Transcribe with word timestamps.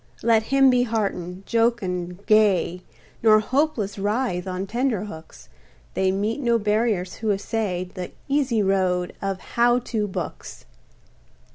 Let 0.23 0.41
him 0.49 0.71
be 0.71 0.81
heartened, 0.81 1.45
jocund, 1.45 2.25
gay, 2.25 2.81
Nor 3.21 3.39
hopeless 3.39 3.99
writhe 3.99 4.47
on 4.47 4.65
tenter 4.65 5.05
hooks, 5.05 5.47
They 5.93 6.11
meet 6.11 6.39
no 6.41 6.57
barriers 6.57 7.17
who 7.17 7.29
essay 7.31 7.83
The 7.83 8.09
easy 8.27 8.63
road 8.63 9.13
of 9.21 9.39
"How 9.39 9.77
To" 9.77 10.07
books! 10.07 10.65